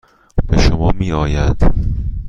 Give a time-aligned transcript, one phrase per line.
[0.47, 1.57] به شما میآید.